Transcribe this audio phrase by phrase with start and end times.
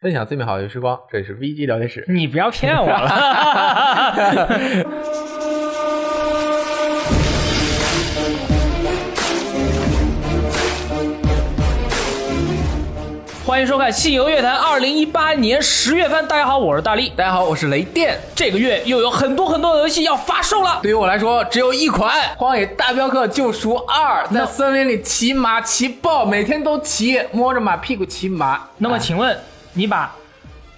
[0.00, 2.02] 分享最美好的时光，这里是 VG 聊天室。
[2.08, 4.48] 你不要骗我了。
[13.44, 16.26] 欢迎收看《信游乐坛》二零一八年十月份。
[16.26, 17.12] 大家好，我是大力。
[17.14, 18.18] 大家好，我是雷电。
[18.34, 20.80] 这个月又有很多很多的游戏要发售了。
[20.82, 28.66] 对于我来说，只有一款《荒野大镖客：救赎二》，在森林里骑马骑爆，每天都骑，摸着马屁股骑马。
[28.78, 29.38] 那么，请问
[29.80, 30.04] 你把《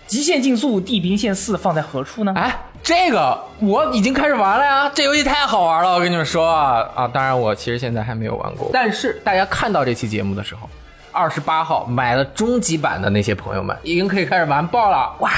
[0.06, 2.32] 极限竞速：地平线四》放在何处呢？
[2.36, 7.08] 哎，这个我已经开始玩了呀，这游戏太好玩了，我跟你们说啊啊！
[7.08, 8.70] 当然，我其实现在还没有玩过。
[8.72, 10.70] 但是大家看到这期节目的时候，
[11.10, 15.12] 二十八号买了终极版的那些朋友们，已经可以开始玩爆了。
[15.18, 15.28] 哇！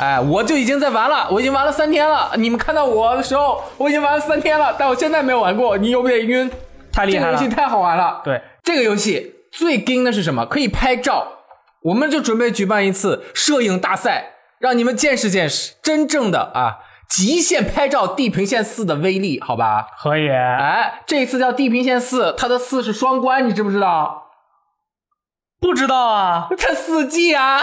[0.00, 2.32] 哎，我就已经在玩了，我已经玩了三天了。
[2.36, 5.78] 你们看到我的时候，我已经玩了三天了，但我现在没有玩过。
[5.78, 6.50] 你有没有晕？
[6.92, 7.32] 太厉害了！
[7.34, 8.20] 这个游戏太好玩了。
[8.24, 10.44] 对，这个游戏最惊的是什么？
[10.46, 11.24] 可以拍照。
[11.86, 16.78] 我们就准备举办一次摄影大赛，让你们见识见识真正的啊
[17.08, 19.86] 极限拍照《地平线四》的威力，好吧？
[20.02, 20.28] 可以。
[20.28, 24.25] 哎，这次叫《地平线四》，它的四是双关，你知不知道？
[25.58, 27.62] 不知道啊，它四 G 啊，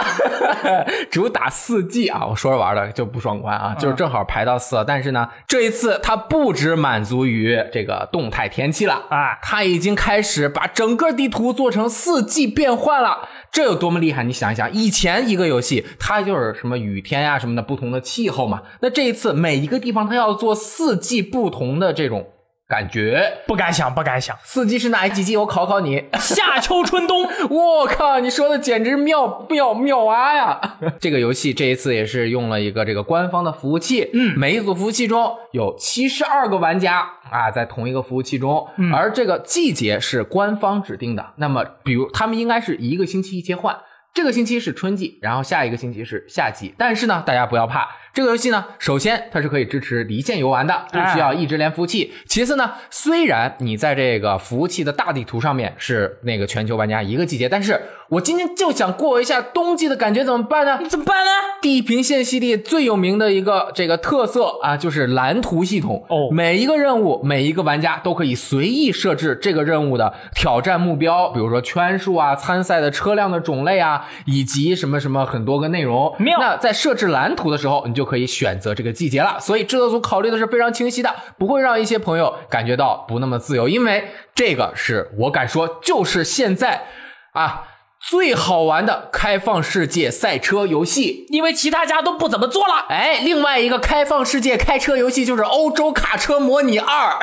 [1.10, 4.84] 主打四 G 啊，我说着玩的就不双关啊，就是正好排到四了。
[4.84, 13.28] 但是呢，这一次它不只满足于这个动态天气了啊，它已经开始把整个地图做成四 G 变换了。
[13.52, 14.24] 这有多么厉害？
[14.24, 22.26] 你想一想，以前一个游戏它就是什么雨天呀什么的不同的气候嘛，那这一次每一个地方它要做四季不同的这种。
[22.66, 24.34] 感觉不敢想，不敢想。
[24.42, 25.36] 四季是哪几季？
[25.36, 26.04] 我考考你。
[26.14, 27.28] 夏秋春冬。
[27.50, 30.78] 我靠，你说的简直妙妙妙啊呀！
[30.98, 34.10] 这个游戏这一次也是用了一个这个官方的服务器。
[34.14, 38.66] 嗯，每一组服务器中有七十二个玩家啊，在同一个服务器中。
[38.94, 41.34] 而这个季节是官方指定的。
[41.36, 43.76] 那么，比如他们应该是一个星期一切换。
[44.14, 46.72] 这个星期是春季，然后下一个星期是夏季。
[46.78, 47.88] 但是呢，大家不要怕。
[48.14, 52.12] 这个游戏呢，首先它是可以支持离线游玩的，不需要一直连服务器。
[52.28, 57.80] 其次呢，虽然你在这个服务器的大地图上面是那个全球玩家一个季节，但是
[58.10, 60.78] 我今天就想过一下冬季的感觉，怎么办呢？
[60.80, 61.30] 你怎么办呢？
[61.60, 66.04] 地平线系列最有名的一个这个特色啊，就是蓝图系统。
[66.08, 76.14] 哦，每一个任务，每一个玩家都可以随意设置这个任务的挑战目标，比如说圈数啊、参赛的车辆的种类啊，以及什么什么很多个内容。
[76.20, 76.38] 妙。
[76.38, 86.84] 那在设置蓝图的时候，你就就可以选择这个季节了，所以制作组考虑的是非常清晰的，不会让一些朋友感觉到不那么自由，因为这个是我敢说，就是现在
[87.32, 87.68] 啊。
[88.06, 92.84] 最好玩的开放世界赛车游戏，因为其他家都不怎么做了。
[92.90, 97.18] 哎，另外一个开放世界开车游戏就是《欧洲卡车模拟二》，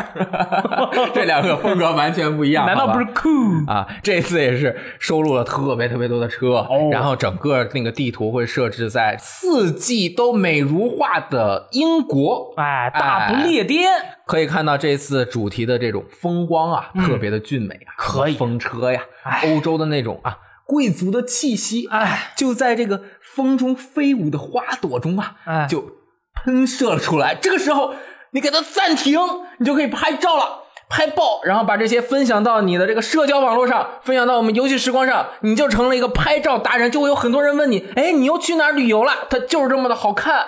[1.13, 2.65] 这两个风格完全不一样。
[2.65, 3.29] 难道不是酷
[3.71, 3.87] 啊？
[4.01, 13.87] 这次也是收录了特别特别多的车，然后整个那个地图会设置在四季都美如画的英国，哎，大不列颠。
[14.25, 19.01] 可以看到这次主题的这种风光啊，特别的俊美啊，可以风车呀，
[19.43, 20.35] 欧洲的那种啊。
[20.65, 25.83] 贵族的气息，哎，就在这个风中飞舞的花朵中啊，哎，就
[26.33, 27.35] 喷射了出来。
[27.35, 27.93] 这个时候，
[28.31, 29.19] 你给它暂停，
[29.59, 36.89] 你就可以拍照了，拍爆，然后把这些分享到你的这个社交网络上，分享到我们游戏时光上，你就成了一个拍照达人。
[36.89, 39.27] 就会有很多人问你，哎，你又去哪儿旅游了？
[39.29, 40.45] 它就是这么的好看。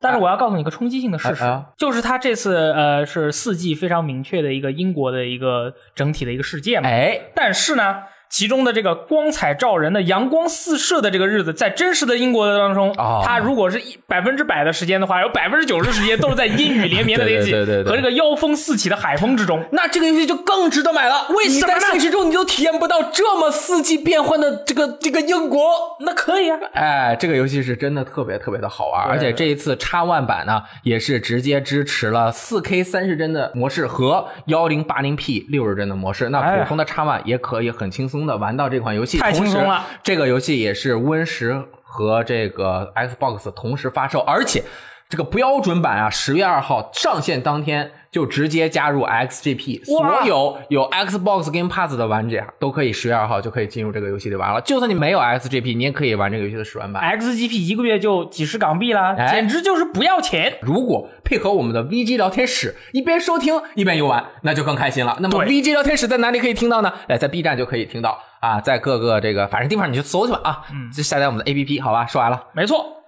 [0.00, 1.44] 但是我要告诉你一个冲击性的事实，
[1.76, 6.88] 就是它这次呃是四季非常明确的一个英国的一个整体的一个世界嘛。
[6.88, 8.04] 哎，但是呢。
[8.30, 19.64] 其中的这个光彩照人的阳光四射的这个日子，在真实的英国当中，它如果是一百分之百的时间的话，有百分之九十时间都是在阴雨连绵的天气和这个妖风四起的海风之中。
[19.72, 21.26] 那这个游戏就更值得买了。
[21.30, 21.80] 为什么呢？
[21.80, 25.60] 在现实中你就体验不到这么四季变换的这个这个英国。
[26.02, 36.28] 那可以啊，哎，这个游戏是真的特别特别的好玩，而且这一次叉 One 版呢，也是直接支持了四 K 三十帧的模式和幺零八零 P 六十帧的模式。
[36.28, 38.19] 那普通的叉 One 也可以很轻松。
[38.26, 39.86] 的玩到这款游戏，太轻松了。
[40.02, 44.62] 这个游戏也是 Win 十和这个 Xbox 同时发售，而且
[45.08, 47.92] 这个标准版啊，十月二号上线当天。
[48.10, 54.60] 就直接加入 XGP，所有有 Xbox Game Pass 的玩家都可以十月二号就可以进入这个游戏里玩了。
[54.62, 57.02] 就算你没有 XGP，你也可以玩这个游戏的试玩版。
[57.18, 60.58] XGP 一个月就几十港币了，简直就是不要钱。
[60.62, 65.16] 如果配合我们的 VG 聊天室，一边收听一边游玩，那就更开心了。
[65.20, 66.92] 那么 VG 聊天室在哪里可以听到呢？
[67.06, 70.62] 哎，在 B 站就可以听到啊，在各个这个反正地方你就搜去吧啊，
[70.92, 72.04] 就下载我们的 APP 好吧。
[72.06, 72.99] 说完了，没错。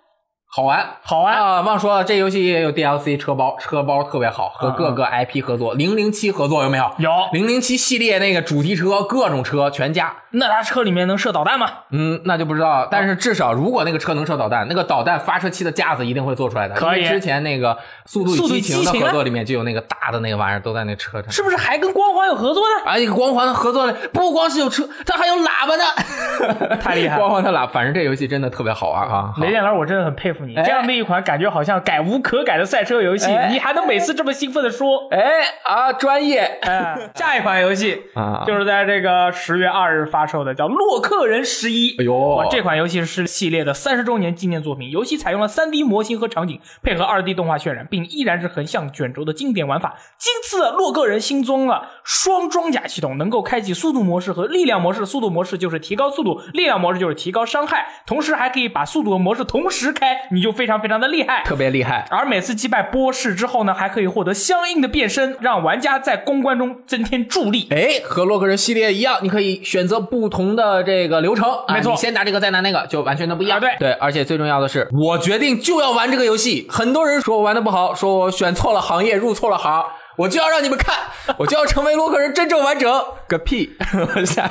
[0.55, 1.63] 好玩，好玩啊！
[1.63, 6.85] 忘说了，这游戏也有 DLC 车包，车包特别好，和各个 IP 合作，零零七合作有没有？
[6.99, 10.15] 有零零七系列那个主题车，各种车全加。
[10.35, 11.69] 那他车里面能射导弹吗？
[11.91, 12.87] 嗯，那就不知道。
[12.91, 16.75] 但是至少如果那个车能射导弹，那个导弹发射器的架子一定会做出来的。
[16.75, 17.07] 可以。
[17.07, 21.31] 之前那个《速度与激情》的合作里面就有那个大的那个玩意儿，都在那车上。
[21.31, 22.91] 是不是还跟光环有合作呢？
[22.91, 26.77] 哎，光环的合作不光是有车，它还有喇叭呢。
[26.81, 27.17] 太厉害！
[27.19, 29.33] 光环的喇，反正这游戏真的特别好玩啊！
[29.39, 31.23] 雷电老师，我真的很佩服你，这样的一款。
[31.23, 35.09] 感觉好像改无可改的赛车游戏，你还能每次这么兴奋的说？
[35.11, 35.21] 哎
[35.65, 36.59] 啊，专业！
[36.63, 41.97] 哎，下一款游戏啊，就是在这个十月二日发售的，叫《洛克人十一》。
[42.01, 44.91] 哎呦，这款游戏是系列的三十周年纪念作品。
[44.91, 49.95] 游戏采用了三 D 模型和场景，配合二 D 动画渲染，并依然是横向卷轴的经典玩法。
[50.19, 55.07] 今次的洛克人新增了双装甲系统，能够开启速度模式和力量模式。
[55.07, 62.07] 速度模式就是提高速度，力量模式就是提高伤害，同时还可以把速度和模式同时开，你就非常非常的厉害，特别厉害。
[62.11, 67.69] 而每次击败波士之后呢，还可以获得相应的变身，让玩家在公关中增添助力。
[67.71, 71.47] 哎，和洛克人系列一样，你可以选择不同的这个流程。
[71.69, 73.61] 没错，先拿这个，再拿那个，就完全的不一样。
[73.61, 76.67] 对对，而且最重要的是，我决定就要玩这个游戏。
[76.71, 79.85] 很多人说我玩的不好，说我选错了行业，入错了行。
[80.17, 80.95] 我就要让你们看，
[81.39, 82.93] 我就要成为洛克人真正完整。
[83.27, 83.71] 个屁！
[84.27, 84.51] 下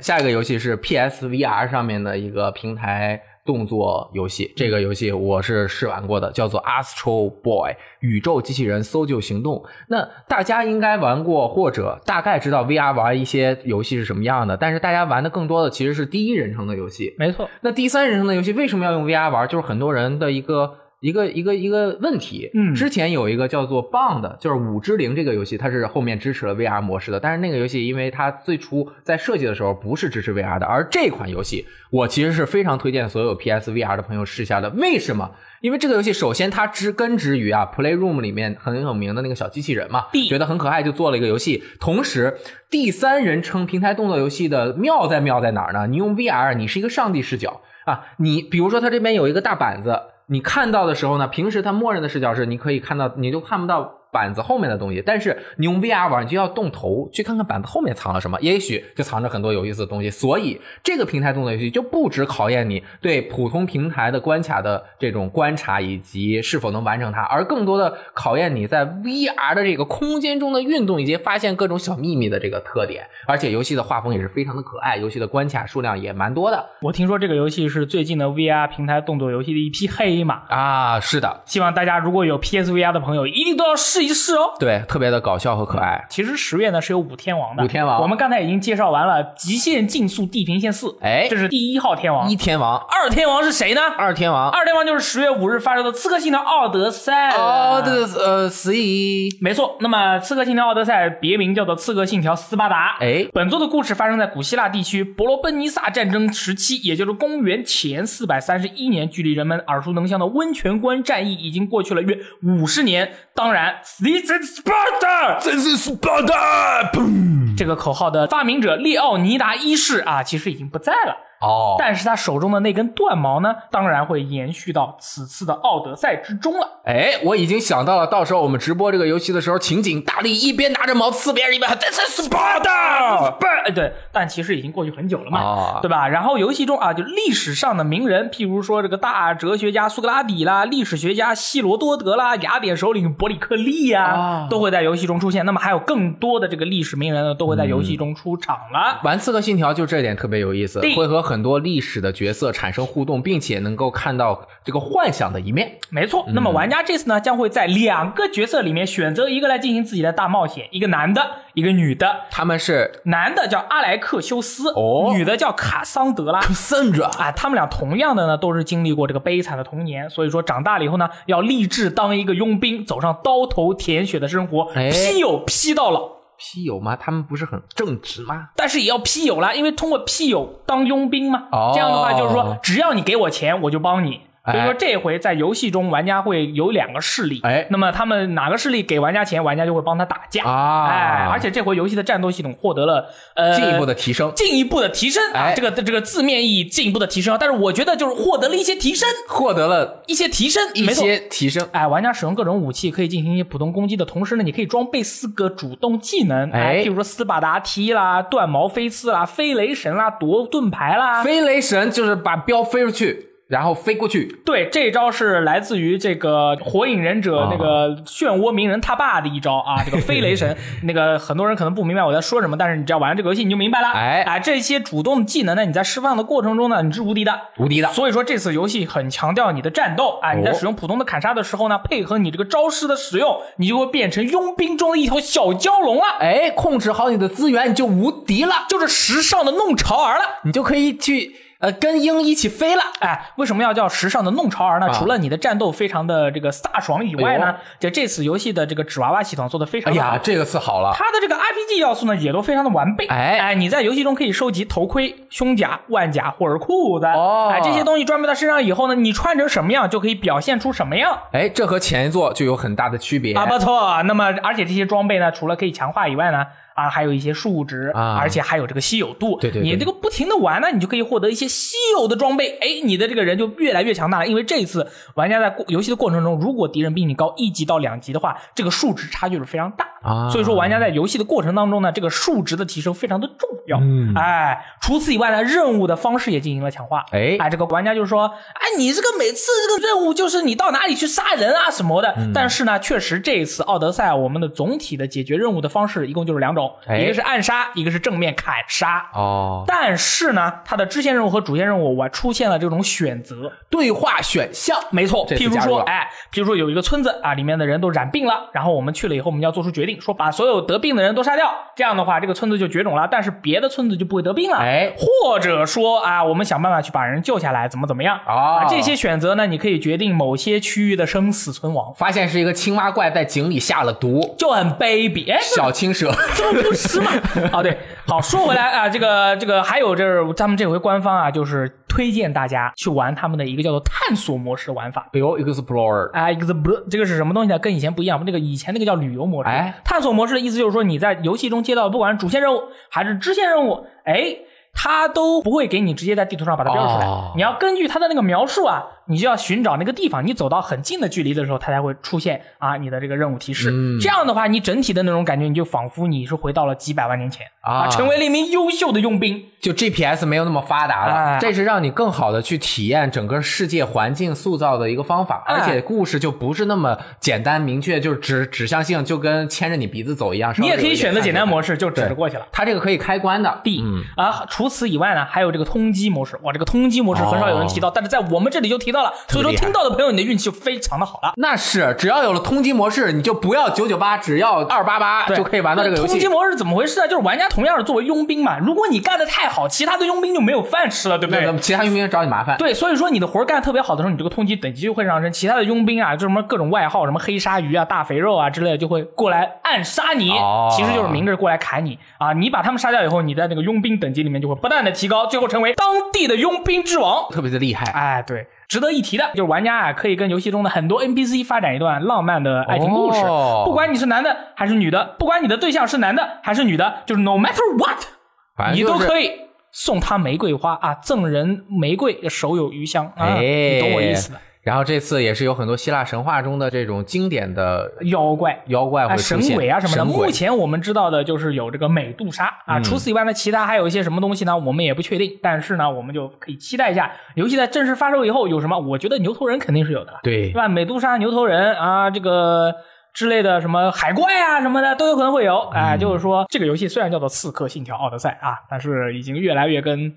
[0.00, 3.20] 下一个游戏是 PSVR 上面的一个平台。
[3.44, 9.64] 动作游戏，这个游戏我是试玩过的，叫做 Astro Boy 宇宙机器人搜救行动。
[9.88, 14.56] 那大家应该玩过，或者大概知道 VR 玩一些游戏是什么样的。
[14.56, 17.14] 但是大家玩的更多的其实是第一人称的游戏。
[17.18, 19.46] 没错，那第三人称的游戏为什么要用 VR 玩？
[19.46, 20.78] 就是很多人的一个。
[21.04, 34.70] 一个一个一个问题，嗯，之前有一个叫做 Bond，就是五之灵这个游戏，它是后面支持了 VR 模式的，但是那个游戏因为它最初在设计的时候不是支持 VR 的，而这款游戏我其实是非常推荐所有 PSVR 的朋友试下的。
[34.70, 35.30] 为什么？
[35.60, 41.62] 因为这个游戏首先它植根植于啊 Playroom 里面很有名的那个小机器人嘛，觉得很可爱就做了一个游戏。
[41.78, 42.34] 同时，
[42.70, 45.86] 第三人称平台动作游戏的妙在妙在哪儿呢？
[45.86, 50.00] 你用 VR，你是一个上帝视角啊，你比如说它这边有一个大板子。
[50.26, 51.28] 你看到的时候呢？
[51.28, 53.94] 平时它默认的视角是你可以看到，你就看不到。
[54.14, 60.08] 板子后面的东西，但是你用 VR 玩，你就要动头去看看板子后面藏了什么，也许就藏着很多有意思的东西。
[60.08, 73.04] 所以这个平台动作游戏就不只考验你对普通平台的关卡的这种观察以及是否能完成它，而更多的考验你在 VR 的这个空间中的运动以及发现各种小秘密的这个特点。
[73.26, 76.64] 而且游戏的画风也是非常的可爱，游戏的关卡数量也蛮多的。
[76.80, 81.00] 我听说这个游戏是最近的 VR 平台动作游戏的一匹黑马啊！
[81.00, 84.03] 是的，希望大家如果有 PSVR 的朋友一定都要试。
[84.04, 86.04] 一试哦，对，特别的搞笑和可爱。
[86.08, 88.00] 其实十月呢是有五天王的，五天王。
[88.02, 92.28] 我们刚才已经介绍完了《极限竞速：地平线四》，哎，这是第一号天王。
[92.28, 93.80] 一天王，二天王是谁呢？
[93.96, 97.30] 二天王，二天王就是十月五日发售的《刺客信条：奥德赛》。
[97.36, 99.76] 奥德呃，十一，没错。
[99.80, 102.96] 那么，《刺客信条：奥德赛》别名叫做《刺客信条：斯巴达》。
[103.02, 113.12] 哎，本作的故事发生在古希腊地区伯罗奔尼撒战争时期，也就是公元前四百三十一年，距离人们耳熟能详的温泉关战役已经过去了约五十年。
[113.34, 117.56] 当然，This is Sparta，This is Sparta，砰！
[117.56, 121.16] 这个口号的发明者列奥尼达一世啊，其实已经不在了。
[121.44, 126.66] 哦，但是他手中的那根断毛呢，当然会延续到此次的奥德赛之中了。
[126.84, 133.34] 哎，我已经想到了，到时候我们直播这个游戏的时候，情景大力一边拿着矛刺别人，一边喊 This is Sparta。
[133.64, 136.06] 哎，对，但其实已经过去很久了嘛，对吧？
[136.08, 145.46] 然后游戏中啊，就历史上的名人，譬如说这个大哲学家苏格拉底啦，历史学家希罗多德啦，雅典首领伯里克利呀，都会在游戏中出现。
[145.46, 149.00] 那么还有更多的这个历史名人呢，都会在游戏中出场了。
[149.02, 155.78] 玩刺客信条就这点特别有意思，会和很很多历史的角色产生互动，并且能够看到这个幻想的一面。
[155.90, 161.20] 没错，那么玩家这次呢，将会在两个角色里面选择一个来进行自己的大冒险，一个男的，
[161.54, 162.20] 一个女的。
[162.30, 166.40] 他们是男的叫阿莱克修斯，哦，女的叫卡桑德拉。
[166.40, 176.23] Cassandra 啊，他们俩同样的呢，都是经历过这个悲惨的童年，所以说长大了以后呢，要立志当一个佣兵，走上刀头舔血的生活，劈友劈到老。
[176.44, 176.94] 批友吗？
[176.94, 178.50] 他们不是很正直吗？
[178.54, 181.48] 但是也要批友啦，因为通过批友当佣兵嘛。
[181.50, 184.20] 哦，这样的话就是说，只要你给我钱，我就帮你。
[184.44, 213.30] 所以说这回在游戏中，玩家会有两个势力，哎，那么他们哪个势力给玩家钱，玩家就会帮他打架啊，哎，而且这回游戏的战斗系统获得了呃进一步的提升，进一步的提升啊，这个这个字面意义进一步的提升，但是我觉得就是获得了一些提升， 获得了一些提升，一些提升，哎，玩家使用各种武器可以进行一些普通攻击的同时呢，你可以装备四个主动技能，哎，譬如说斯巴达踢啦、断毛飞刺啦、飞雷神啦、夺盾牌啦，飞雷神就是把镖飞出去。
[213.46, 220.56] 然后飞过去，对，这招是来自于这个火影忍者那个漩涡鸣人他爸的一招啊， 这个飞雷神。
[220.84, 223.88] 那个很多人可能不明白我在说什么，但是你只要玩这个游戏你就明白了。
[223.88, 227.88] 哎，哎，这些主动技能呢，你在释放的过程中呢，你是无敌的，无敌的。
[227.92, 236.04] 所以说这次游戏很强调你的战斗啊，你在使用普通的砍杀的时候呢，配合你这个招式的使用，你就会变成佣兵中的一条小蛟龙了。
[236.18, 241.43] 哎，控制好你的资源，你就无敌了，就是时尚的弄潮儿了，你就可以去。
[241.64, 244.90] 呃，跟鹰一起飞了，哎，为什么要叫时尚的弄潮儿呢？
[244.92, 249.98] 除了你的战斗非常的这个飒爽以外呢，就这次游戏的这个纸娃娃系统做的非常好。
[249.98, 253.06] 哎呀，这个次好了，它的这个 RPG 要素呢也都非常的完备。
[253.06, 261.18] 哎哎，你在游戏中可以收集头盔、胸甲、腕甲或者裤子，哦，哎，这些东西装备到身上以后呢，你穿成什么样就可以表现出什么样。
[261.32, 264.02] 哎，这和前一座就有很大的区别啊，不错。
[264.02, 266.44] 那么，而且这些装备呢，除了可以强化以外呢。
[266.74, 269.38] 啊，还有一些数值啊，而且还有这个稀有度。
[269.40, 272.58] 对对，你这个不停的玩呢，你就可以获得一些稀有的装备。
[272.60, 274.26] 哎，你的这个人就越来越强大了。
[274.26, 280.28] 因为这一次玩家在过游戏的过程中，如果敌人比你高一级到两级的话，这个数值差距是非常大啊。
[280.30, 283.78] 所以说，玩家在游戏的过程当中呢，这个数值的提升非常的重要。
[283.80, 287.04] 嗯，哎，除此以外呢，任务的方式也进行了强化。
[287.12, 292.14] 哎，哎，这个玩家就是说，哎，你这个每次这个任务就是你到哪里去杀人啊什么的。
[292.34, 296.63] 但是呢，确实这一次奥德赛我们的总体的解决任务的方式一共就是两种，
[296.98, 297.44] 一个是暗。
[297.44, 305.26] 杀一个是正面砍杀哦，但是呢，它的支线任务和主线任务我出现了这种选择对话选项，没错。
[305.26, 314.56] 譬如说，哎，譬如说有一个村子啊，里面的人都染病了，然后我们去了以后，我们要做出决定，说把所有得病的人都杀掉，这样的话这个村子就绝种了，但是别的村子就不会得病了。
[314.56, 318.64] 哎，或者说啊，我们想办法去把人救下来，怎么怎么样啊？
[318.70, 321.92] 这些选择呢，你可以决定某些区域的生死存亡。
[321.94, 325.30] 发现是一个青蛙怪在井里下了毒，就很卑鄙。
[325.30, 327.10] 哎，小青蛇，这 不是嘛。
[327.52, 335.08] 啊， 对，好说回来啊，这个这个还有就是咱们这回官方啊，就是推荐大家去玩他们的一个叫做探索模式的玩法。
[335.12, 337.58] 比如，explore，哎，Explorer 这个是什么东西呢？
[337.58, 339.50] 跟以前不一样，那个以前那个叫旅游模式。
[339.50, 344.36] 哎，探索模式的意思就是说你在游戏中接到不管是主线任务还是支线任务，哎，
[344.72, 347.06] 它都不会给你直接在地图上把它标出来，
[347.36, 348.82] 你要根据它的那个描述啊。
[349.06, 353.72] 你就要寻找那个地方，你走到很近的距离的时候，它才会出现啊，你的这个任务提示。
[354.00, 359.42] 这样的话，你整体的那种感觉，你就仿佛你是回到了几百万年前啊，成为了一名优秀的佣兵。
[359.60, 370.54] 就 GPS 没有那么发达了，这是让你更好的去体验整个世界环境塑造的一个方法，而且故事就不是那么简单明确，就是指指向性，就跟牵着你鼻子走一样。
[370.58, 372.46] 你也可以选择简单模式，就指着过去了。
[372.52, 373.58] 它这个可以开关的。
[373.64, 373.82] D
[374.16, 376.38] 啊，除此以外呢，还有这个通缉模式。
[376.42, 379.12] 哇，这个通缉模式很少有人提到，但是在我们这里就提到了。
[379.28, 381.32] 所以说，听到的朋友，你的运气就非常的好了。
[381.36, 386.20] 那是，只要有了通缉模式，你就不要九九八，只要二八八就可以玩到这个游戏。
[386.20, 387.06] 通缉模式怎么回事啊？
[387.06, 391.58] 就是玩家同样是作为佣兵嘛，如果你干的太好，其他的佣兵就没有饭吃了，对不对？
[391.58, 392.56] 其他佣兵找你麻烦。
[392.56, 400.32] 对，所以说你的活干特别好的时候，你这个通缉等级就会上升，其他的佣兵啊，就什么各种外号，什么黑鲨鱼啊、大肥肉啊之类的，就会过来暗杀你，
[400.76, 402.32] 其实就是明着过来砍你啊。
[402.32, 407.84] 你把他们杀掉以后，你在那个佣兵等级里面就会不断的提高，最后成为当地的佣兵之王，特别的厉害。
[407.92, 408.46] 哎，对。
[408.68, 413.20] 值得一提的就是玩家啊，可以跟游戏中的很多 NPC 发展一段浪漫的爱情故事。
[413.64, 419.30] 不管你是男的还是女的，不管你的对象是男的还是女的，就是 No matter what，你都可以
[419.72, 424.40] 送他玫瑰花啊，赠人玫瑰，手有余香啊，你懂我意思的。
[424.64, 430.04] 然后这次也是有很多希腊神话中的这种经典的妖怪、妖怪会神鬼啊什么的。
[430.04, 434.56] 目前我们知道的就是有这个美杜莎啊，除此以外呢，其他还有一些什么东西呢？
[434.56, 435.38] 我们也不确定。
[435.42, 438.78] 但是呢，我们就可以期待一下游戏在正式发售以后有什么。
[438.78, 440.66] 我觉得牛头人肯定是有的，对，是吧？
[440.66, 442.74] 美杜莎、牛头人啊，这个
[443.12, 445.58] 之类的什么海怪啊什么的都有可能会有。
[445.74, 450.14] 哎，就是说这个游戏虽然叫做《刺客信条：奥德赛》啊，但是已经越来越跟。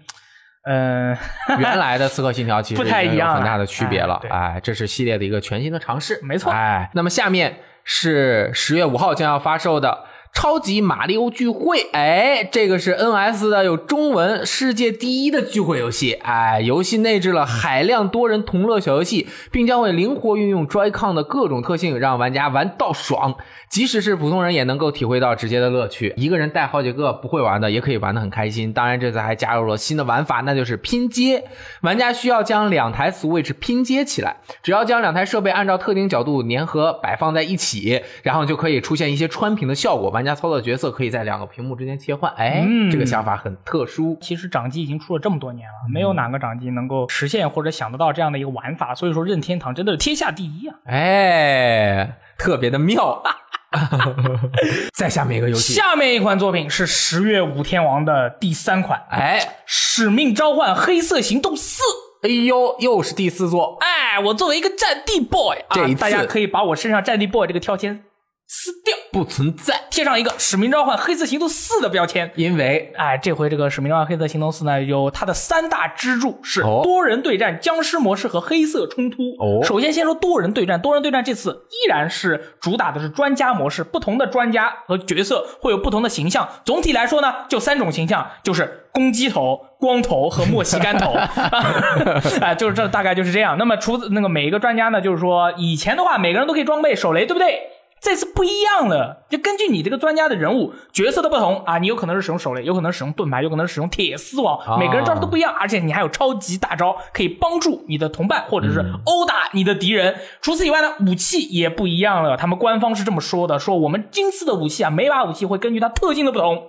[0.67, 1.17] 嗯，
[1.59, 4.21] 原来的《刺客信条》其实不太一样，很大的区别了。
[4.29, 6.51] 哎，这是系列的一个全新的尝试，没错。
[6.51, 10.05] 哎，那么下面是十月五号将要发售的。
[10.34, 23.36] 超级马里奥聚会，哎，这个是 NS 的有中文世界第一的聚会游戏，哎，游戏内置了海量多人同乐小游戏，并将会灵活运用 Joy-Con 的各种特性，让玩家玩到爽。
[23.69, 26.13] 即使是普通人也能够体会到直接的乐趣。
[26.15, 28.72] 一个人带好几个不会玩的，也可以玩得很开心。
[28.72, 31.43] 当然，这次还加入了新的玩法，那就是拼接。
[31.81, 40.10] 玩家需要将两台 Switch 拼接起来，只要将两台设备按照特定角度粘合摆放在一起，然后就可以出现一些穿屏的效果。
[40.12, 44.17] 玩家操作角色可以在两个屏幕之间切换，哎，这个想法很特殊。
[44.22, 48.93] 其实掌机已经出了这么多年了，没有哪个掌机能够实现或者想得到这样的一个玩法。
[48.93, 50.75] 所以说，任天堂真的是天下第一啊！
[50.86, 53.24] 哎，特别的妙。
[54.93, 61.81] 再下面一个游戏，下面一款作品是十月五天王的第三款，哎，《使命召唤：黑色行动四》。
[62.24, 63.77] 哎呦，又是第四座！
[63.79, 68.03] 哎，我作为一个战地 boy，这一次大家可以把我身上战地 boy 这个标签
[68.49, 72.31] 撕掉，不存在，贴上一个《使命召唤：黑色行动四》的标签。
[72.35, 79.17] 因为，哎，这回这个《使命召唤：黑色行动四》呢，有它的三大支柱是多人对战、僵尸模式和黑色冲突。
[79.39, 86.47] 哦，首先先说多人对战，多人对战这次依然是主打的是专家模式，不同的专家和角色会有不同的形象。
[86.63, 88.83] 总体来说呢，就三种形象，就是。
[88.97, 93.55] 公鸡头、光头和莫西干头，啊， 就是这大概就是这样。
[93.59, 97.59] 那么除那个每一个专家呢，就是说以前的话，每个人都可以装备手雷，对不对？
[97.99, 110.15] 这次不一样了，就根据你这个专家的人物角色的不同啊，你有可能是使用手雷，有可能使用盾牌，有可能使用铁丝网，每个人招都不一样，而且你还有超级大招可以帮助你的同伴或者是殴打你的敌人。
[110.41, 112.37] 除此以外呢，武器也不一样了。
[112.37, 116.67] 他们官方是这么说的：说我们金丝的武器啊，每把武器会根据它特性的不同，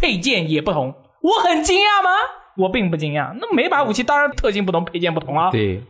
[0.00, 0.94] 配件也不同。
[1.22, 2.10] 我很惊讶吗？
[2.58, 3.34] 我并不惊讶。
[3.40, 5.50] 那每把武器当然特性不同，配件不同啊。
[5.50, 5.82] 对。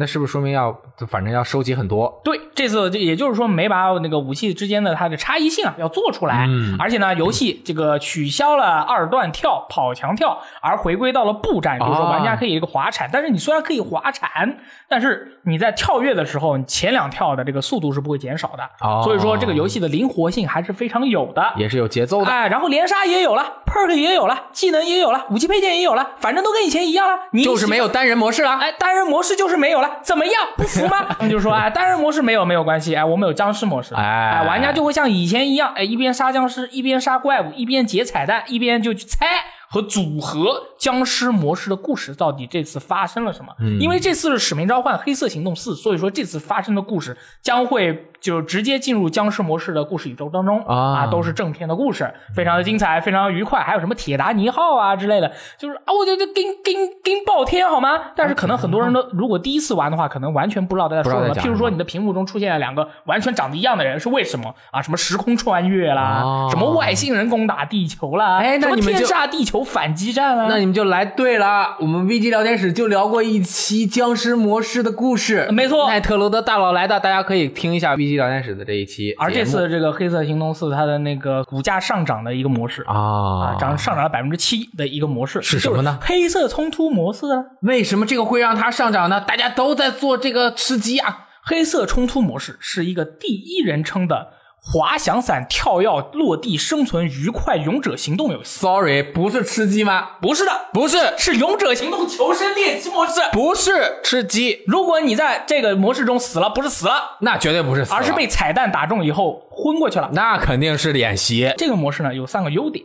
[0.00, 0.74] 那是不是说明要，
[1.06, 2.22] 反正要收集很多？
[2.24, 6.46] 对，这次也就是说，没把那个武器之间的它的差异性啊，要做出来。
[6.48, 13.10] 嗯，而且呢，游戏这个取消了二段跳、跑墙跳，而回归到了步战，就是说玩家可以一个滑铲。
[13.12, 18.62] 但是你虽然可以滑铲，但是你在跳跃的时候，前两跳的这个速度是不会减少的。
[18.80, 22.30] 哦，所以说这个游戏的灵活性还是非常有的，也是有节奏的。
[22.30, 27.18] 哎，然后连杀也有了，perk 也有了，技能也有了，武器配件也有了，反正都跟以前一样了。
[27.32, 28.56] 你就是没有单人模式了。
[28.56, 30.34] 哎，单人模式就是没有了，怎么样？
[30.56, 31.06] 不服吗？
[31.18, 39.26] 他们就说：“哎，单人模式没有没有关系，哎，我们有僵尸模式，哎，玩家就会像以前一样，哎，一边杀僵尸，一边杀怪物，一边解彩蛋，一边就去猜。”
[39.72, 43.54] 和组合僵尸模式的故事到底这次发生了什么？
[43.78, 53.60] 因为这次是使命召唤黑色行动四，所以说这次发生的故事将会就直接进入僵尸模式的故事宇宙当中啊，都是正片的故事，非常的精彩，非常愉快。
[53.62, 57.98] 还有什么铁达尼号啊之类的，就是啊，我觉得跟跟跟爆天好吗？
[58.16, 61.34] 但是可能很多人都如果第一次玩的话，可能完全不知道在说什么。
[61.34, 64.82] 譬如说你的屏幕中出现了两个完全长得一样的人，是为什么啊？
[64.82, 69.60] 什么时空穿越啦，什么外星人攻打地球啦，哎，那你们天煞地球。
[69.70, 71.76] 反击战啦，那你们就来对了。
[71.78, 79.12] 我们 VG 聊天室就聊过一期僵尸模式的故事，没错，奈特罗德大佬来的，大家可以听一下 VG 聊天室的这一期。
[79.18, 85.98] 而这次这个黑色行动四，它的那个股价上涨的一个模式啊，涨上涨了百分之七的一个模式是什么呢？
[86.00, 87.26] 黑色冲突模式。
[87.62, 89.20] 为什么这个会让它上涨呢？
[89.20, 91.26] 大家都在做这个吃鸡啊！
[91.42, 94.28] 黑色冲突模式是一个第一人称的。
[94.62, 100.10] 滑翔伞跳跃落地生存愉快勇者行动游戏，Sorry，不是吃鸡吗？
[100.20, 104.62] 不是的，不是，是勇者行动求生练习模式，不是吃鸡。
[104.66, 111.52] 如果你在这个模式中死了，不是死了，那绝对不是死，而是被彩蛋打中以后昏过去了，那肯定是演习。
[111.56, 112.84] 这个模式呢有三个优点。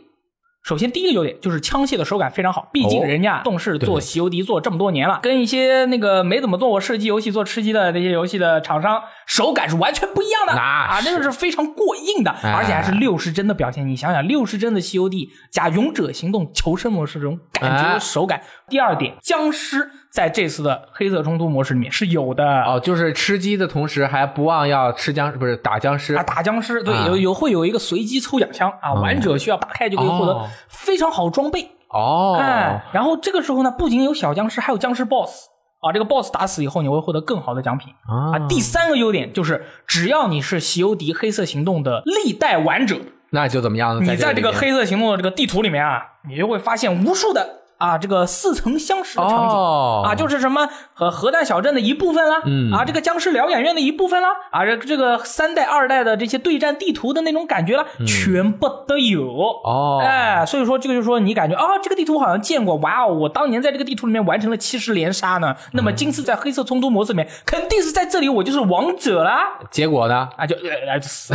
[0.66, 13.86] 首先，第一个优点就是枪械的手感非常好，毕竟人家动视做 COD 做这么多年了，跟一些那个没怎么做过射击游戏做吃鸡的那些游戏的厂商手感是完全不一样的啊，那个是非常过硬的，而且还是六十帧的表现。
[13.86, 18.42] 你想想，六十帧的 COD 加勇者行动求生模式这种感觉手感。
[18.68, 19.90] 第二点，僵尸。
[20.10, 35.48] 在这次的黑色冲突模式里面是有的哦，就是吃鸡的同时还不忘要吃僵尸，不是打僵尸啊，打僵尸对，有有会有一个随机抽奖箱啊，玩者需要打开就可以获得非常好装备哦，哎，然后这个时候呢，不仅有小僵尸，还有僵尸 BOSS
[35.80, 38.38] 啊，这个 BOSS 打死以后你会获得更好的奖品啊。
[38.48, 42.96] 第三个优点就是，只要你是西游迪黑色行动的历代玩者，
[43.32, 44.02] 那就怎么样？
[44.02, 47.64] 你在这个黑色行动的这个地图里面啊，你就会发现无数的。
[47.78, 49.56] 啊，这个似曾相识的场景
[50.08, 52.36] 啊，就是什么和核弹小镇的一部分啦，
[52.72, 60.00] 啊，这个僵尸疗养院的一部分啦，啊，这这个三代、二代的这些对战地图的那种感觉了，全部都有哦。
[60.02, 65.54] 哎，所以说这个就是说你感觉啊，这个地图好像见过，哇哦，我当年在这个地图里面完成了七十连杀呢。
[65.72, 69.58] 那么今次在黑色冲突模式里面，肯定是在这里我就是王者啦。
[69.70, 70.28] 结果呢？
[70.36, 70.56] 啊，就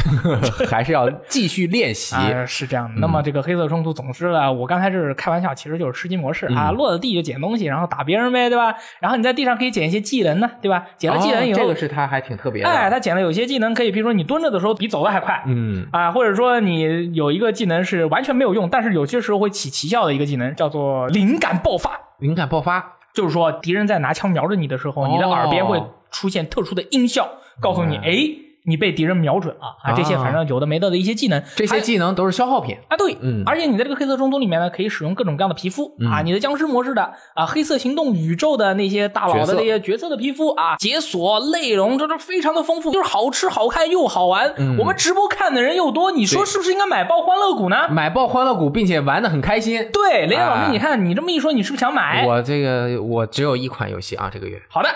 [0.68, 2.16] 还是要继续练习。
[2.48, 3.00] 是这样的。
[3.00, 6.48] 那么这个黑色冲突，总之呢，我刚才是开玩笑，其实就是吃鸡模式。
[6.48, 8.76] 是啊，落到地就捡东西，然后打别人呗，对吧？
[9.00, 10.86] 然后你在地上可以捡一些技能呢，对吧？
[10.98, 12.70] 捡了技能以后，这个是他还挺特别的。
[12.70, 22.00] 哎，他捡了有些技能可以，比如说你蹲着的时候比走的还快，嗯啊，或者说你有一个技能是完全没有用，但是有些时候会起奇效的一个技能，叫做灵感爆发。
[22.20, 27.28] 灵感爆发就是说敌人在拿枪瞄着你的时候，你的耳边会出现特殊的音效，
[27.60, 28.51] 告诉你，哎。
[28.64, 32.98] 你被敌人瞄准了啊，这些反正有的没的的一些技能，这些技能都是消耗品啊。
[32.98, 44.54] 对，嗯，而且你在这个黑色中东里面呢，可以使用各种各样的皮肤啊，你的僵尸模式的啊，黑色行动宇宙的那些大佬的那些角色的皮肤啊，解锁内容这都非常的丰富，就是好吃好看又好玩。
[44.78, 47.88] 我们直播看的人又多，你说是不是应该买爆欢乐谷呢？
[47.90, 49.90] 买爆欢乐谷，并且玩的很开心。
[49.92, 52.26] 对，雷老师，你看你这么一说，你是不是想买？
[52.28, 54.62] 我这个我只有一款游戏啊，这个月。
[54.70, 54.90] 好的。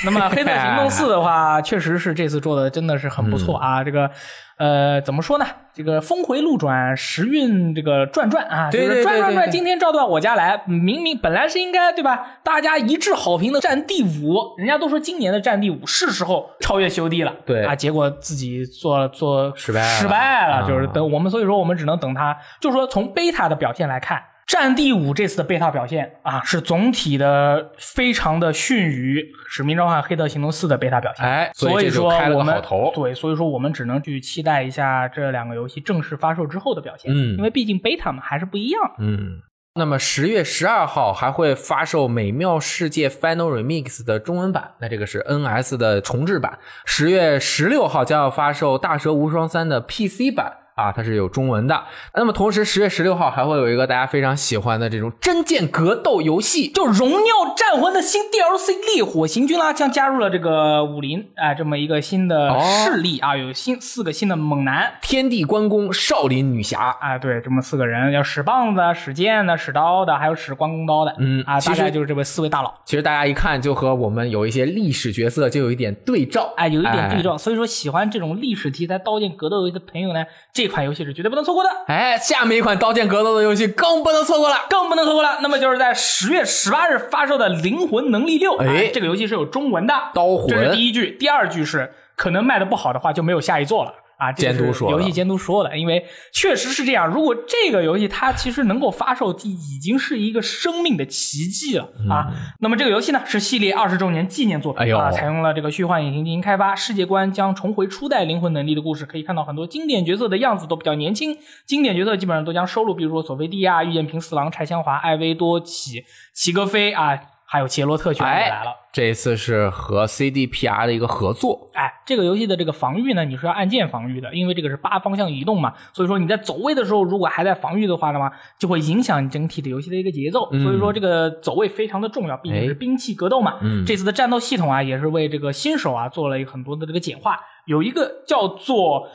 [0.04, 3.84] 那么《黑色行动四》的话， 确实是这次做的真的是很不错啊！
[3.84, 4.10] 这个，
[4.56, 5.44] 呃，怎么说呢？
[5.74, 12.38] 这个峰回路转，时运这个转转啊，就是转转转，今天照到我家来，明明本来是应该对吧？
[12.42, 24.22] 大家一致好评的《战地五》，人家都说今年的《战地五》是时候超越《修地》了，对啊，结果自己做做失败失败了，就是等我们，所以说我们只能等它，就是说从贝塔的表现来看。
[24.50, 31.24] 战地五这次的贝塔表现啊，是总体的非常的逊于《使命召唤：黑特行动四》的贝塔表现。
[31.24, 32.90] 哎，所以说我们头。
[32.92, 37.12] 对，所以说我们只能去期待一下这两个游戏正式发售之后的表现。
[37.12, 38.80] 嗯，因为毕竟贝塔嘛还是不一样。
[38.98, 39.38] 嗯，
[39.76, 46.58] 那么十月十二号还会发售《美妙世界 Final Remix》的中文版，那这个是 NS 的重置版。
[46.84, 50.56] 十月十六号将要发售《大蛇无双三》的 PC 版。
[50.80, 51.84] 啊，它是有中文的。
[52.14, 71.14] 那么同时，十月十六号还会有一个大家非常喜欢的这种真剑格斗游戏，就《荣耀战魂》的新 DLC《烈火行军》啦，将加入了这个武林啊这么一个新的势力啊，有新四个新的猛男：天地关公、少林女侠啊，对，这么四个人，要使棒子、使剑的、使刀的，还有使关公刀的。
[71.18, 72.72] 嗯啊，大概就是这位四位大佬。
[72.86, 77.36] 其实大家一看就和我们有一些历史角色就有一点对照，哎，有一点对照。
[77.36, 81.68] 所以说，喜欢这种历史题材刀剑格斗游戏的朋友呢，这款游戏是绝对不能错过的。
[81.88, 85.40] 哎，下面一款刀剑格斗的游戏更不能错过了，更不能错过了。
[85.42, 88.52] 那么就是在十月十八日发售的《灵魂能力六》。
[88.58, 90.48] 哎，这个游戏是有中文的，刀魂。
[90.48, 93.92] 这是第一句，第二句是可能卖的不好的话就没有下一座了。
[94.20, 97.08] 啊，监督说，游戏监督说的，因为确实是这样。
[97.08, 102.30] 如果这个游戏它其实能够发售，已经是一个生命的奇迹了啊。
[102.60, 109.06] 那么这个游戏呢，是系列二十周年纪念作品啊，采用了这个虚幻引擎进行开发，世界观将重回初代灵魂能力的故事。
[109.06, 116.04] 可以看到很多经典角色的样子都比较年轻，经典角色基本上都将收录，比如说索菲蒂亚、御剑平四郎、柴香华、艾薇多奇、
[116.34, 117.18] 齐格飞啊。
[117.50, 121.68] 还有杰洛特全也来了，这一次是和 CDPR 的一个合作。
[121.74, 130.48] 哎，这个游戏的这个防御呢，你是要按键防御的，因为这个是八方向移动嘛，所以说你在走位的时候，如果还在防御的话的话，就会影响整体的游戏的一个节奏。
[130.62, 133.58] 所以说这个走位非常的重要，毕竟是兵器格斗嘛。
[133.84, 139.08] 这次的战斗系统啊，也是为这个新手啊做了很多的这个简化，有一个叫做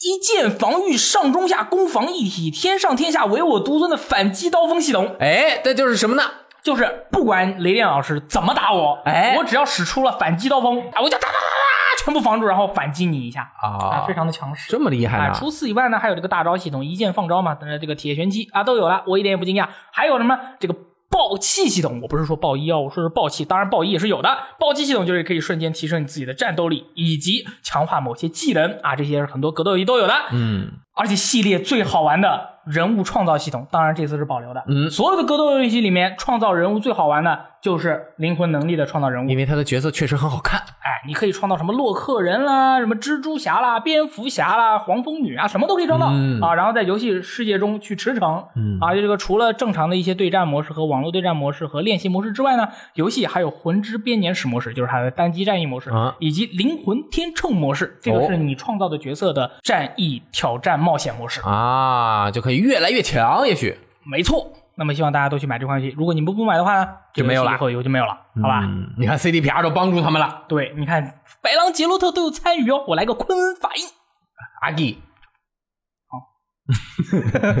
[0.00, 5.14] 一键防御上中下攻防一体，天上天下唯我独尊的反击刀锋系统。
[5.20, 6.24] 哎，这就是什么呢？
[6.64, 15.32] 就是不管雷电老师怎么打我，哎，我只要使出了反击刀锋，我就哒哒哒哒全部防住，然后反击你一下啊，非常的强势，这么厉害啊！
[15.32, 19.68] 除此以外呢，还有这个大招系统，一键放招嘛，这个铁拳击啊都有了，我一点也不惊讶。
[19.92, 20.74] 还有什么这个
[21.10, 22.00] 爆气系统？
[22.00, 24.36] 我不是说爆一啊，我说是爆气，当然爆一也是有的。
[24.58, 30.14] 爆气系统就是可以瞬间提升你自己的战斗力，以及强化某些技能啊，这些是很多格斗游戏都有的。
[30.32, 32.52] 嗯，而且系列最好玩的。
[32.64, 34.62] 人物创造系统，当然这次是保留的。
[34.68, 40.60] 嗯，所有的格斗游戏里面，创造人物最好玩的就是灵魂能力的创造人物，因为他的角色确实很好看。
[40.60, 46.06] 哎，你可以创造什么洛克人啦，什么蜘蛛侠啦，蝙蝠侠啦，黄蜂女啊，什么都可以创造
[46.46, 46.54] 啊。
[46.54, 48.44] 然后在游戏世界中去驰骋。
[48.54, 62.56] 嗯，啊，这个除了正常的一些对战模式和网络对战模式和练习模式之外呢，游戏还有魂之编年史模式，就是它的单机战役模式，以及灵魂天秤模式，这个是你创造的角色的战役挑战冒险模式啊，就可以。
[62.56, 64.52] 越来越强，也许没错。
[64.74, 65.94] 那么希望大家都去买这款游戏。
[65.96, 68.62] 如果你们不买的话呢，就没有了，以后以后就没有了，好吧？
[68.98, 70.44] 你看 CDPR 都帮助他们了。
[70.48, 72.82] 对，你看白狼杰洛特都有参与哦。
[72.88, 73.84] 我来个昆恩法印，
[74.62, 75.02] 阿弟。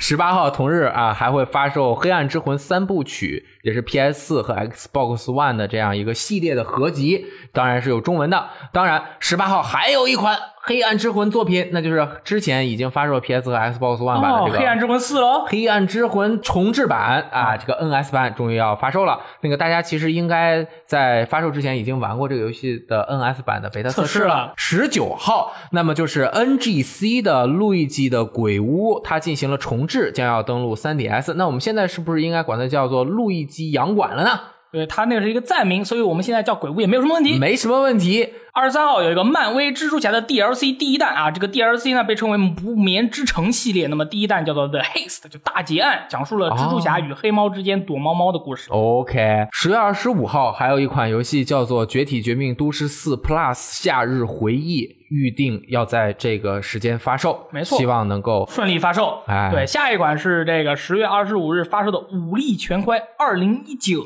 [0.00, 8.48] 十八号同日啊，还会发售《黑暗之魂》三部曲，也是 PS 四和 Xbox One 的这样一个系列的合集，当然是有中文的。
[8.72, 10.36] 当然，十八号还有一款。
[10.64, 15.44] 黑暗之魂作品，那就是之前已经发售 PS 和 Xbox One 版的这个黑暗之魂四喽。
[15.48, 19.18] 黑暗之魂重置版啊，这个 NS 版终于要发售了。
[19.40, 24.52] 那个大家其实应该在发售之前已经玩过这个游戏的 NS 版的贝塔测试了。
[24.56, 31.34] 十九号，那么就是 NGC 的路易基的鬼屋，它进行了重置，将要登陆 3DS。
[31.34, 34.40] 那我们现在是不是应该管它叫做路易基洋馆了呢？
[34.70, 38.26] 对，它那个是一个暂名，所以我们现在叫鬼屋也没有什么问题，没什么问题。
[38.54, 43.86] 二十三号有一个漫威蜘蛛侠的 DLC 第一弹啊，这个 DLC 呢被称为不眠之城系列。
[43.86, 48.68] 那么第一弹叫做 The Haste，就大劫案，讲述了蜘蛛侠与黑猫之间躲猫猫的故事。
[48.70, 54.82] OK，十月二十五号还有一款游戏叫做《绝体绝命都市四 Plus 夏日回忆》。
[55.12, 59.18] 预定要在这个时间发售，没错，希望能够顺利发售。
[59.26, 64.00] 哎，对，下一款是这个十月二十五日发售的《武力全开二零一九》。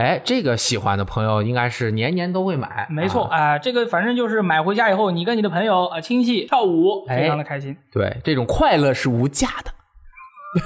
[0.00, 2.86] 哎，这个喜欢的朋友应该是年年都会买。
[2.88, 7.76] 没错，哎，这个反正就是买回家以后，你跟你的朋友啊亲戚跳舞，非常的开心。
[7.92, 9.70] 对，这种快乐是无价的。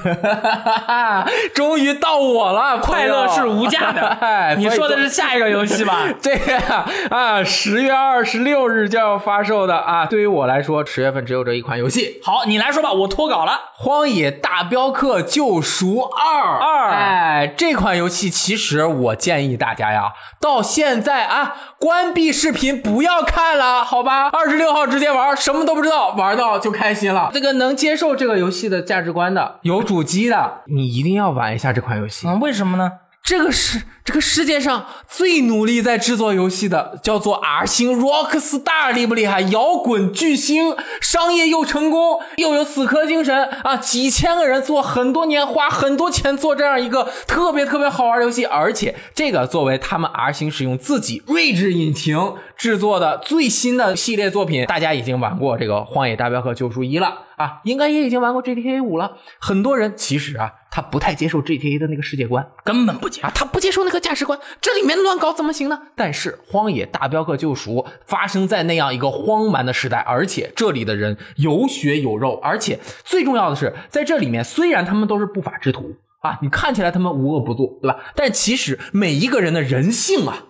[0.02, 1.26] 哈哈哈！
[1.54, 4.16] 终于到我了，快乐是无价的。
[4.58, 5.98] 你说的是下一个游戏吧？
[6.20, 10.04] 对呀啊，十月二十六日就要发售的啊。
[10.04, 12.20] 对于我来说，十月份只有这一款游戏。
[12.24, 13.52] 好，你来说吧，我脱稿了。
[13.84, 24.30] 《荒野大镖客：救赎二》二，哎，这款游戏其实我建议大家呀，到现在啊，关闭视频不要看了，好吧？
[24.30, 27.30] 二十六号直接玩，什么都不知道，玩到就开心了。
[27.32, 29.75] 这个能接受这个游戏的价值观的有。
[29.76, 32.26] 有主机的，你一定要玩一下这款游戏。
[32.26, 32.90] 嗯，为什么呢？
[33.26, 39.40] 这个是这个世界上最努力在制作游戏的，叫做 R 星 Rockstar，厉不厉害？
[39.40, 43.76] 摇滚巨星，商业又成功，又有死磕精神啊！
[43.76, 57.22] 几千个人做很多年，花很多钱做这样一个特别特别好玩的游戏，而且这个作为他们 R 星使用自己睿智引擎制作的最新的系列作品，大家已经玩过这个《荒野大镖客：救赎一》了。
[57.36, 59.18] 啊，应该也已经玩过 GTA 五了。
[59.38, 65.80] 很多人其实啊，他不太接受 GTA 的那个世界观，根本不接啊，他不接受那个价值观，这里面乱搞怎么行呢？
[65.94, 77.96] 但是《荒野大镖客：救赎》发生在那样一个荒蛮的时代，而且这里的人有血有肉，而且最重要的是，在这里面虽然他们都是不法之徒啊，你看起来他们无恶不作，对吧？
[78.14, 80.44] 但其实每一个人的人性啊，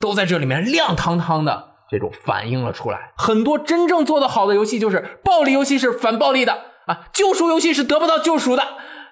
[0.00, 1.68] 都在这里面亮堂堂的。
[1.88, 8.62] 这种反映了出来，很多真正做得好的游戏就是暴力游戏是反暴力的啊，救赎游戏是得不到救赎的，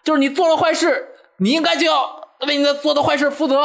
[0.08, 2.08] 就是你做了坏事，你应该就要
[2.46, 3.62] 为你的做的坏事负责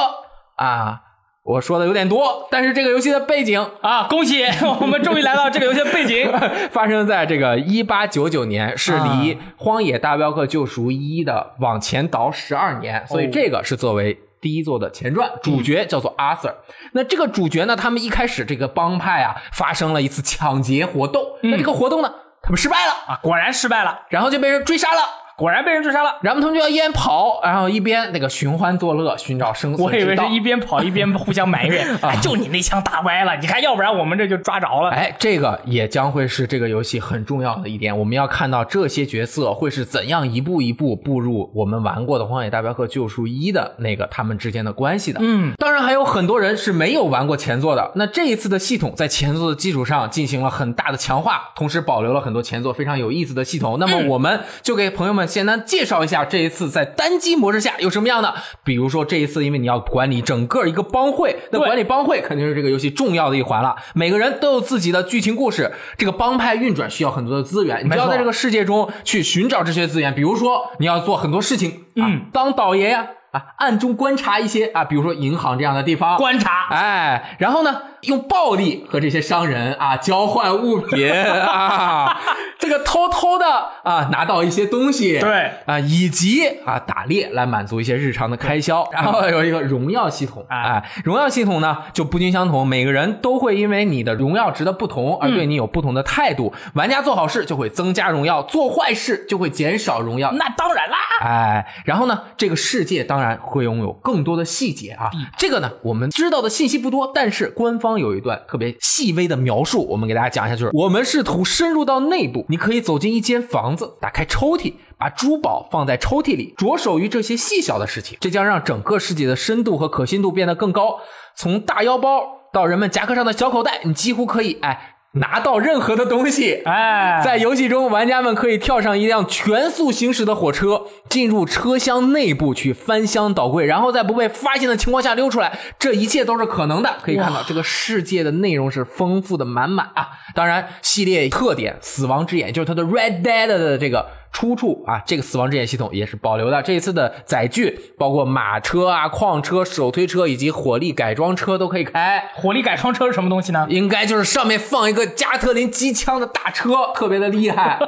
[0.58, 0.99] 啊。
[1.45, 4.43] 我说的有点多，但是这个游戏的背景啊，恭喜
[4.82, 6.29] 我们终于来到这个游戏的背景，
[6.69, 14.19] 发生在这个一八九九年，是离《荒野大镖客：救赎一》的往前倒十二年，所以这个是作为。
[14.41, 16.53] 第一作的前传，主角叫做阿 Sir。
[16.91, 17.77] 那这个主角呢？
[17.77, 21.23] 他们一开始这个帮派啊，发生了一次抢劫活动。
[21.43, 24.99] 那这个活动呢，他们失败了啊，果然失败了，然后就被人追杀了。
[25.38, 34.89] 果然被人追杀了，然后他们就要一边跑，然后一边那个寻欢作乐，寻找生存我以为是一边跑一边互相埋怨， 哎，就你那枪打歪了，你看，要不然我们这就抓着了。
[34.91, 45.19] 哎，这个也将会是这个游戏很重要的一点，我们要看到这些角色会是怎样一步一步步入我们玩过的《荒野大镖客：救赎一》的那个他们之间的关系的。
[45.24, 53.78] 嗯，当然还有很多人是没有玩过前作的，那这一次的系统在前作的基础上进行了很大的强化，同时保留了很多前作非常有意思的系统。
[53.80, 56.04] 那么我们就给朋友们简单介绍。
[56.04, 58.34] 一下这一次在单机模式下有什么样的？
[58.64, 63.76] 比如说这一次，因为你要管理整个一个帮会，那管理帮会肯定是这个游戏重要的一环了。
[63.94, 70.14] 每个人都有自己的剧情故事，这个帮派运转需要很多的资源，你要在这个世界中去寻找这些资源。
[70.14, 73.08] 比如说你要做很多事情，嗯，当导爷呀。
[73.34, 82.20] 啊，暗中观察一些啊，比如说银行这样的地方观察，哎，然后呢，用暴力和这些商人啊交换物品 啊，
[82.60, 83.46] 这个偷偷的
[83.84, 88.88] 啊拿到一些东西，对啊，以及啊打猎来满足一些日常的开销。
[88.92, 96.54] 然后有一个荣耀系统，哎，荣耀系统呢就不尽相同，每个人都会因为你的荣耀值的不同而对你有不同的态度。
[96.76, 100.32] 玩家做好事就会增加荣耀，做坏事就会减少荣耀。
[100.34, 103.34] 那当然啦，哎，然后呢，这个世界当然。
[103.44, 120.99] 会拥有更多的细节啊，这个呢，我们知道的信息不多，但是官方有一段特别细微的描述，我们给大家讲一下，就是我们试图深入到内部，你可以走进一间房子，打开抽屉，把珠宝放在抽屉里，着手于这些细小的事情，这将让整个世界的深度和可信度变得更高。
[121.36, 124.92] 从大腰包到人们夹克上的小口袋，你几乎可以哎。
[125.13, 136.95] 拿到任何的东西，哎，在游戏中，玩家们可以跳上一辆全速行驶的火车，进入车厢内部去翻箱倒柜，然后在不被发现的情况下溜出来，这一切都是可能的。
[137.04, 140.10] 可以看到，这个世界的内容是丰富的满满啊！
[140.34, 144.08] 当然，系列特点《死亡之眼》就是它的 Red Dead 的这个。
[144.34, 146.62] 出处啊，这个死亡之眼系统也是保留的。
[146.63, 152.32] 这一次的载具包括马车啊、矿车、手推车以及火力改装车都可以开。
[152.34, 153.67] 火力改装车是什么东西呢？
[153.69, 157.80] 应该就是上面放一个加特林机枪的大车，特别的厉害。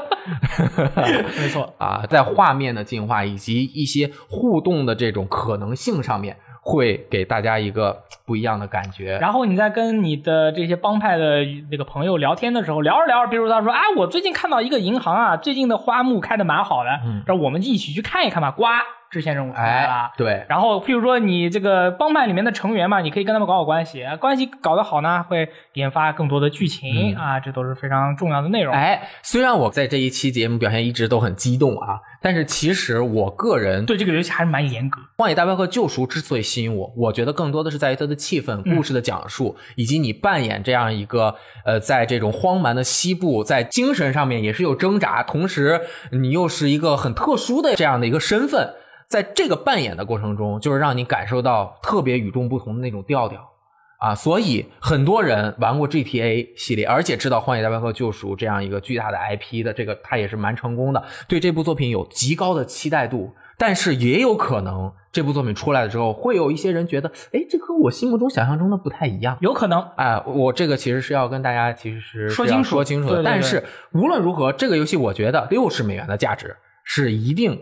[1.38, 6.38] 没错啊，在画面的进化以及一些互动的这种可能性上面。
[6.66, 9.20] 会给大家一个不一样的感觉。
[9.20, 16.90] 然后你在跟你的这些帮派的那个朋友聊天的时候，聊着聊着，比如他说啊，我最近看到一个银行啊，最近的花木开的蛮好的，
[17.28, 18.64] 让我们一起去看一看吧，呱。
[19.12, 20.46] 支线任务来了，对。
[20.50, 28.74] 然后，譬如说你这个帮派里面的成员嘛，你可以跟他们搞好关系，关系搞得好呢，会研发更多的剧情啊，这都是非常重要的内容。
[28.74, 35.00] 哎，虽然我在这一期节目表现一直都很激动啊，但是其实我个人对这个游戏还是蛮严格。
[35.18, 48.74] 《荒野大镖客：救赎》之所以吸引我，我觉得更多的是在于它的气氛、故事的讲述，以及你扮演这样一个呃，在这种荒蛮的西部，在精神上面也是有挣扎，同时你又是一个很特殊的这样的一个身份。
[49.08, 53.40] 在这个扮演的过程中，就是让你感受到特别与众不同的那种调调
[54.00, 54.14] 啊！
[54.14, 63.34] 所以很多人玩过 GTA 系列，而且知道《荒野大镖客：救赎》这样一个巨大的 IP 的这个，它也是蛮成功的，对这部作品有极高的期待度。
[63.58, 69.38] 但是也有可能这部作品出来了之后，会有一些人觉得，哎，这和我心目中想象中的不太一样。
[69.40, 73.24] 有可能，哎，我这个其实是要跟大家其实是说清楚说清楚的。
[73.24, 73.64] 但是
[73.94, 77.58] 无论如何，这个游戏我觉得六十美元的价值是一定。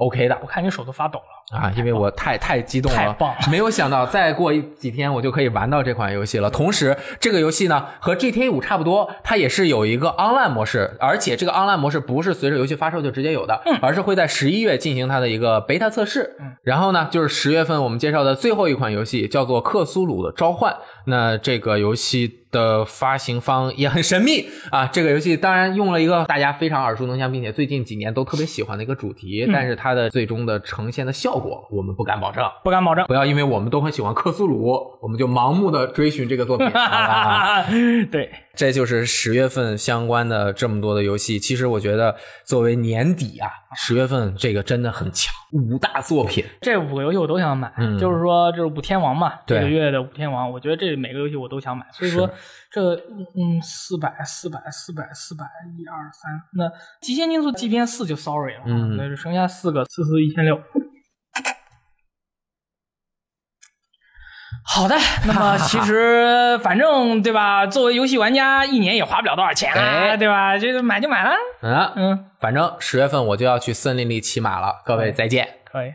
[0.00, 1.39] OK 的，我看你手都发抖了。
[1.50, 3.16] 啊，因为我太太激动了，
[3.50, 6.48] 没有想到再过几天我就可以玩到这款游戏了。
[6.48, 16.36] 同时，这个游戏呢和 GTA 五差不多，它也是有一个 Online 模式，而且这个 Online 模式不是随着游戏发售就直接有的，而是会在十一月进行它的一个 Beta 测试。
[16.62, 20.72] 然后呢，就是十月份我们介绍的最后一款游戏叫做《克苏鲁的召唤》，
[21.06, 22.36] 那这个游戏。
[22.50, 24.84] 的发行方也很神秘啊！
[24.92, 31.39] 这个游戏当然用了一个大家非常耳熟能详，并且最近几年都特别喜欢的一个主题，但是它的最终的呈现的效果，
[31.70, 33.06] 我们不敢保证，不敢保证。
[33.06, 36.68] 不要因为我们都很喜欢克苏鲁，我们就盲目的追寻这个作品。
[38.10, 38.30] 对。
[38.56, 41.38] 这就是十月份相关的这么多的游戏。
[41.38, 46.44] 其实我觉得，作为年底啊，十月份这个真的很强，五大作品。
[46.60, 51.86] 这五个游戏我都想买，就是说，就是五天王嘛，这个月的五天王，我觉得这每个游戏我都想买。
[51.92, 52.28] 所以说，
[52.70, 55.44] 这嗯，四百、四百、四百、四百，
[55.78, 60.60] 一二三，那极限竞速 G P 四就 sorry 了，嗯那就剩下四个，四四一千六。
[64.62, 64.94] 好的，
[65.26, 67.66] 那么其实反正对吧？
[67.68, 70.56] 作为游戏玩家，一年也花不了多少钱啊，对吧？
[70.58, 71.30] 就是买就买了。
[71.62, 75.48] 嗯嗯，反正十月份我就要去森林里骑马了，各位再见。
[75.70, 75.92] 可以。